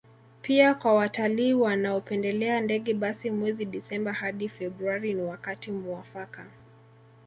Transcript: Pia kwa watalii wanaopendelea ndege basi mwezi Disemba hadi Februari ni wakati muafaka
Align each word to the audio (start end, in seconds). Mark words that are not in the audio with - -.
Pia 0.41 0.73
kwa 0.73 0.93
watalii 0.93 1.53
wanaopendelea 1.53 2.59
ndege 2.61 2.93
basi 2.93 3.31
mwezi 3.31 3.65
Disemba 3.65 4.13
hadi 4.13 4.49
Februari 4.49 5.13
ni 5.13 5.21
wakati 5.21 5.71
muafaka 5.71 6.45